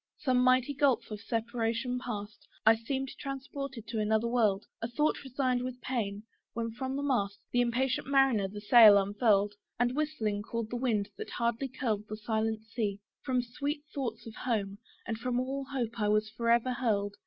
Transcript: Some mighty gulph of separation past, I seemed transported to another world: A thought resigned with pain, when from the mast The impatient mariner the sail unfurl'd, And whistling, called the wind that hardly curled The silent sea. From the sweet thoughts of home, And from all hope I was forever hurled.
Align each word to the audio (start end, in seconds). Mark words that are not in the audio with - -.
Some 0.17 0.39
mighty 0.39 0.73
gulph 0.73 1.11
of 1.11 1.21
separation 1.21 1.99
past, 1.99 2.47
I 2.65 2.75
seemed 2.75 3.09
transported 3.19 3.85
to 3.85 3.99
another 3.99 4.27
world: 4.27 4.65
A 4.81 4.87
thought 4.87 5.23
resigned 5.23 5.61
with 5.61 5.79
pain, 5.79 6.23
when 6.53 6.71
from 6.71 6.95
the 6.95 7.03
mast 7.03 7.37
The 7.51 7.61
impatient 7.61 8.07
mariner 8.07 8.47
the 8.47 8.61
sail 8.61 8.97
unfurl'd, 8.97 9.53
And 9.79 9.95
whistling, 9.95 10.41
called 10.41 10.71
the 10.71 10.75
wind 10.75 11.09
that 11.19 11.29
hardly 11.29 11.67
curled 11.67 12.07
The 12.09 12.17
silent 12.17 12.63
sea. 12.65 12.99
From 13.21 13.41
the 13.41 13.47
sweet 13.53 13.83
thoughts 13.93 14.25
of 14.25 14.33
home, 14.33 14.79
And 15.05 15.19
from 15.19 15.39
all 15.39 15.65
hope 15.65 15.99
I 15.99 16.07
was 16.09 16.31
forever 16.31 16.73
hurled. 16.73 17.17